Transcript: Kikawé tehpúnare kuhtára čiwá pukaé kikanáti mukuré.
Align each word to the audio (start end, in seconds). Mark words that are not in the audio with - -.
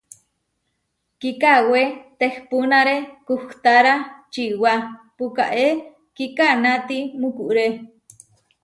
Kikawé 1.19 1.81
tehpúnare 2.19 2.95
kuhtára 3.27 3.93
čiwá 4.33 4.73
pukaé 5.17 5.67
kikanáti 6.15 6.97
mukuré. 7.19 7.65